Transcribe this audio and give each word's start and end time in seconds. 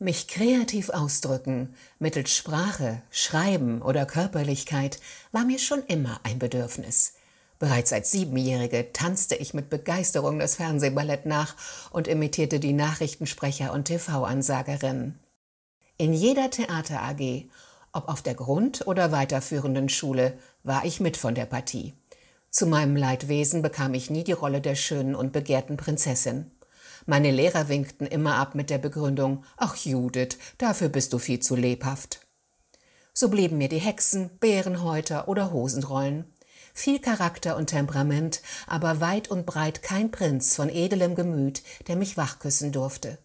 Mich 0.00 0.26
kreativ 0.26 0.90
ausdrücken, 0.90 1.74
mittels 2.00 2.34
Sprache, 2.34 3.02
Schreiben 3.10 3.80
oder 3.80 4.06
Körperlichkeit, 4.06 4.98
war 5.30 5.44
mir 5.44 5.60
schon 5.60 5.84
immer 5.86 6.18
ein 6.24 6.40
Bedürfnis. 6.40 7.14
Bereits 7.60 7.92
als 7.92 8.10
Siebenjährige 8.10 8.92
tanzte 8.92 9.36
ich 9.36 9.54
mit 9.54 9.70
Begeisterung 9.70 10.40
das 10.40 10.56
Fernsehballett 10.56 11.26
nach 11.26 11.54
und 11.92 12.08
imitierte 12.08 12.58
die 12.58 12.72
Nachrichtensprecher 12.72 13.72
und 13.72 13.84
TV-Ansagerinnen. 13.84 15.20
In 15.96 16.12
jeder 16.12 16.50
Theater 16.50 17.00
AG, 17.02 17.44
ob 17.92 18.08
auf 18.08 18.20
der 18.20 18.34
Grund- 18.34 18.88
oder 18.88 19.12
weiterführenden 19.12 19.88
Schule, 19.88 20.36
war 20.64 20.84
ich 20.84 20.98
mit 20.98 21.16
von 21.16 21.36
der 21.36 21.46
Partie. 21.46 21.94
Zu 22.50 22.66
meinem 22.66 22.96
Leidwesen 22.96 23.62
bekam 23.62 23.94
ich 23.94 24.10
nie 24.10 24.24
die 24.24 24.32
Rolle 24.32 24.60
der 24.60 24.74
schönen 24.74 25.14
und 25.14 25.32
begehrten 25.32 25.76
Prinzessin. 25.76 26.50
Meine 27.06 27.30
Lehrer 27.30 27.68
winkten 27.68 28.06
immer 28.06 28.36
ab 28.36 28.54
mit 28.54 28.70
der 28.70 28.78
Begründung, 28.78 29.44
ach 29.56 29.76
Judith, 29.76 30.38
dafür 30.58 30.88
bist 30.88 31.12
du 31.12 31.18
viel 31.18 31.40
zu 31.40 31.54
lebhaft. 31.54 32.20
So 33.12 33.28
blieben 33.28 33.58
mir 33.58 33.68
die 33.68 33.78
Hexen, 33.78 34.30
Bärenhäuter 34.38 35.28
oder 35.28 35.52
Hosenrollen. 35.52 36.24
Viel 36.72 36.98
Charakter 36.98 37.56
und 37.56 37.68
Temperament, 37.68 38.42
aber 38.66 39.00
weit 39.00 39.28
und 39.28 39.46
breit 39.46 39.82
kein 39.82 40.10
Prinz 40.10 40.56
von 40.56 40.68
edelem 40.68 41.14
Gemüt, 41.14 41.62
der 41.86 41.94
mich 41.94 42.16
wachküssen 42.16 42.72
durfte. 42.72 43.18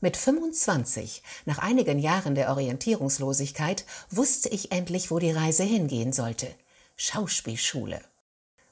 Mit 0.00 0.16
25, 0.16 1.24
nach 1.44 1.58
einigen 1.58 1.98
Jahren 1.98 2.36
der 2.36 2.50
Orientierungslosigkeit, 2.50 3.84
wusste 4.10 4.48
ich 4.48 4.70
endlich, 4.70 5.10
wo 5.10 5.18
die 5.18 5.32
Reise 5.32 5.64
hingehen 5.64 6.12
sollte. 6.12 6.54
Schauspielschule. 6.94 8.00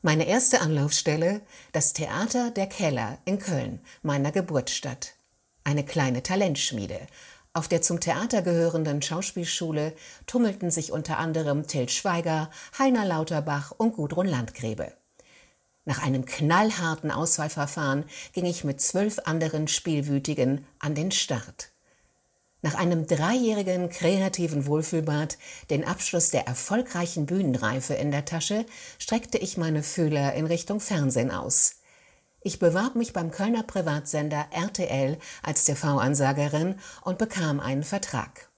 Meine 0.07 0.29
erste 0.29 0.61
Anlaufstelle, 0.61 1.41
das 1.73 1.93
Theater 1.93 2.53
der 2.53 2.69
Keller 2.69 3.19
in 3.25 3.41
Köln, 3.41 3.81
meiner 4.03 4.31
Geburtsstadt. 4.31 5.15
Eine 5.65 5.85
kleine 5.85 6.23
Talentschmiede. 6.23 7.09
Auf 7.55 7.67
der 7.67 7.83
zum 7.83 7.99
Theater 7.99 8.43
gehörenden 8.43 9.03
Schauspielschule 9.03 9.95
tummelten 10.29 10.71
sich 10.71 10.93
unter 10.93 11.19
anderem 11.19 11.67
Till 11.67 11.89
Schweiger, 11.89 12.53
Heiner 12.79 13.05
Lauterbach 13.05 13.73
und 13.77 13.95
Gudrun 13.97 14.29
Landgräbe. 14.29 14.93
Nach 15.87 16.05
einem 16.05 16.25
knallharten 16.25 17.11
Auswahlverfahren 17.11 18.05
ging 18.33 18.45
ich 18.45 18.63
mit 18.63 18.81
zwölf 18.81 19.19
anderen 19.25 19.67
Spielwütigen 19.67 20.65
an 20.79 20.95
den 20.95 21.11
Start. 21.11 21.73
Nach 22.67 22.75
einem 22.75 23.07
dreijährigen 23.07 23.91
kreativen 23.91 24.67
Wohlfühlbad, 24.67 25.39
den 25.71 25.85
Abschluss 25.85 26.31
der 26.31 26.49
erfolgreichen 26.49 27.25
Bühnenreife 27.25 27.95
in 27.95 28.11
der 28.11 28.25
Tasche, 28.25 28.67
streckte 28.99 29.39
ich 29.39 29.57
meine 29.57 29.85
Fühler 29.85 30.35
in 30.35 30.47
Richtung 30.47 30.81
Fernsehen 30.81 31.31
aus. 31.31 31.77
Ich 32.41 32.59
bewarb 32.59 32.97
mich 32.97 33.13
beim 33.13 33.31
Kölner 33.31 33.63
Privatsender 33.63 34.47
RTL 34.51 35.17
als 35.45 35.63
TV-Ansagerin 35.63 36.75
und 37.03 37.19
bekam 37.19 37.61
einen 37.61 37.85
Vertrag. 37.85 38.51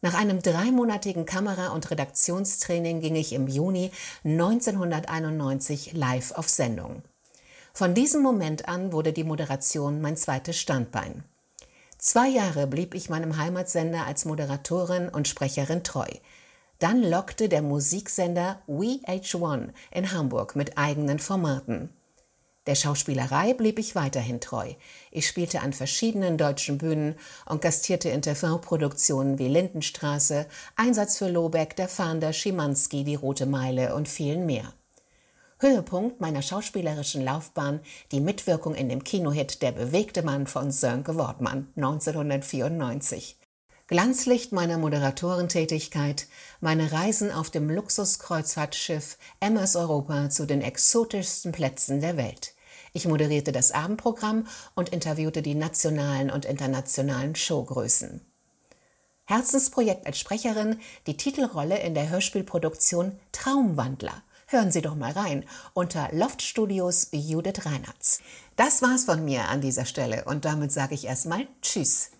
Nach 0.00 0.14
einem 0.14 0.40
dreimonatigen 0.40 1.26
Kamera- 1.26 1.74
und 1.74 1.90
Redaktionstraining 1.90 3.02
ging 3.02 3.16
ich 3.16 3.34
im 3.34 3.48
Juni 3.48 3.90
1991 4.24 5.92
live 5.92 6.32
auf 6.32 6.48
Sendung. 6.48 7.02
Von 7.74 7.92
diesem 7.92 8.22
Moment 8.22 8.66
an 8.66 8.92
wurde 8.92 9.12
die 9.12 9.24
Moderation 9.24 10.00
mein 10.00 10.16
zweites 10.16 10.56
Standbein. 10.56 11.24
Zwei 12.00 12.28
Jahre 12.28 12.66
blieb 12.66 12.94
ich 12.94 13.10
meinem 13.10 13.36
Heimatsender 13.36 14.06
als 14.06 14.24
Moderatorin 14.24 15.10
und 15.10 15.28
Sprecherin 15.28 15.84
treu. 15.84 16.08
Dann 16.78 17.02
lockte 17.02 17.50
der 17.50 17.60
Musiksender 17.60 18.62
WeH1 18.66 19.68
in 19.90 20.10
Hamburg 20.10 20.56
mit 20.56 20.78
eigenen 20.78 21.18
Formaten. 21.18 21.90
Der 22.66 22.74
Schauspielerei 22.74 23.52
blieb 23.52 23.78
ich 23.78 23.96
weiterhin 23.96 24.40
treu. 24.40 24.72
Ich 25.10 25.28
spielte 25.28 25.60
an 25.60 25.74
verschiedenen 25.74 26.38
deutschen 26.38 26.78
Bühnen 26.78 27.16
und 27.44 27.60
gastierte 27.60 28.08
in 28.08 28.22
TV-Produktionen 28.22 29.38
wie 29.38 29.48
Lindenstraße, 29.48 30.46
Einsatz 30.76 31.18
für 31.18 31.28
Lobeck, 31.28 31.76
Der 31.76 31.88
Fahnder, 31.88 32.32
Schimanski, 32.32 33.04
Die 33.04 33.14
Rote 33.14 33.44
Meile 33.44 33.94
und 33.94 34.08
vielen 34.08 34.46
mehr. 34.46 34.72
Höhepunkt 35.62 36.22
meiner 36.22 36.40
schauspielerischen 36.40 37.22
Laufbahn 37.22 37.80
die 38.12 38.20
Mitwirkung 38.20 38.74
in 38.74 38.88
dem 38.88 39.04
Kinohit 39.04 39.60
Der 39.60 39.72
bewegte 39.72 40.22
Mann 40.22 40.46
von 40.46 40.70
Sönke 40.70 41.16
Wortmann 41.16 41.68
1994. 41.76 43.36
Glanzlicht 43.86 44.52
meiner 44.52 44.78
Moderatorentätigkeit, 44.78 46.28
meine 46.62 46.92
Reisen 46.92 47.30
auf 47.30 47.50
dem 47.50 47.68
Luxuskreuzfahrtschiff 47.68 49.18
Emmas 49.38 49.76
Europa 49.76 50.30
zu 50.30 50.46
den 50.46 50.62
exotischsten 50.62 51.52
Plätzen 51.52 52.00
der 52.00 52.16
Welt. 52.16 52.54
Ich 52.94 53.06
moderierte 53.06 53.52
das 53.52 53.70
Abendprogramm 53.70 54.46
und 54.74 54.88
interviewte 54.88 55.42
die 55.42 55.54
nationalen 55.54 56.30
und 56.30 56.46
internationalen 56.46 57.36
Showgrößen. 57.36 58.22
Herzensprojekt 59.26 60.06
als 60.06 60.18
Sprecherin 60.18 60.80
die 61.06 61.18
Titelrolle 61.18 61.78
in 61.80 61.94
der 61.94 62.08
Hörspielproduktion 62.08 63.20
Traumwandler. 63.32 64.22
Hören 64.52 64.72
Sie 64.72 64.82
doch 64.82 64.96
mal 64.96 65.12
rein 65.12 65.44
unter 65.74 66.08
Loft 66.10 66.42
Studios 66.42 67.10
Judith 67.12 67.66
Reinhardt. 67.66 68.18
Das 68.56 68.82
war's 68.82 69.04
von 69.04 69.24
mir 69.24 69.48
an 69.48 69.60
dieser 69.60 69.84
Stelle 69.84 70.24
und 70.24 70.44
damit 70.44 70.72
sage 70.72 70.96
ich 70.96 71.04
erstmal 71.04 71.46
Tschüss. 71.62 72.10